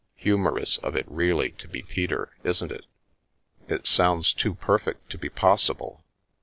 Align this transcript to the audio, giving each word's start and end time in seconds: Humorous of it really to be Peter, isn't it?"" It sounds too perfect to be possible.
Humorous 0.15 0.79
of 0.79 0.95
it 0.95 1.05
really 1.07 1.51
to 1.51 1.67
be 1.67 1.83
Peter, 1.83 2.29
isn't 2.43 2.71
it?"" 2.71 2.87
It 3.69 3.85
sounds 3.85 4.33
too 4.33 4.55
perfect 4.55 5.11
to 5.11 5.17
be 5.19 5.29
possible. 5.29 6.03